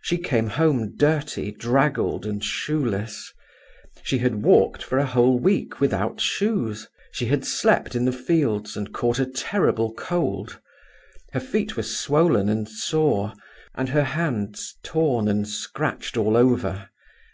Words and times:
She 0.00 0.16
came 0.16 0.46
home 0.46 0.96
dirty, 0.96 1.50
draggled, 1.52 2.24
and 2.24 2.42
shoeless; 2.42 3.30
she 4.02 4.16
had 4.16 4.42
walked 4.42 4.82
for 4.82 4.96
a 4.96 5.04
whole 5.04 5.38
week 5.38 5.78
without 5.78 6.22
shoes; 6.22 6.88
she 7.12 7.26
had 7.26 7.44
slept 7.44 7.94
in 7.94 8.06
the 8.06 8.10
fields, 8.10 8.78
and 8.78 8.94
caught 8.94 9.18
a 9.20 9.26
terrible 9.26 9.92
cold; 9.92 10.58
her 11.34 11.40
feet 11.40 11.76
were 11.76 11.82
swollen 11.82 12.48
and 12.48 12.66
sore, 12.66 13.34
and 13.74 13.90
her 13.90 14.04
hands 14.04 14.74
torn 14.82 15.28
and 15.28 15.46
scratched 15.48 16.16
all 16.16 16.34
over. 16.34 16.88